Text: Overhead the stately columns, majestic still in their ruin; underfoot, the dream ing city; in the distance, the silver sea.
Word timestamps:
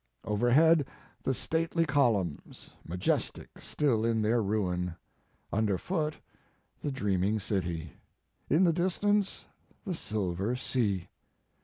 Overhead 0.23 0.87
the 1.21 1.33
stately 1.35 1.85
columns, 1.85 2.71
majestic 2.87 3.49
still 3.59 4.03
in 4.03 4.23
their 4.23 4.41
ruin; 4.41 4.95
underfoot, 5.53 6.15
the 6.81 6.89
dream 6.91 7.23
ing 7.23 7.39
city; 7.39 7.93
in 8.49 8.63
the 8.63 8.73
distance, 8.73 9.45
the 9.85 9.93
silver 9.93 10.55
sea. 10.55 11.09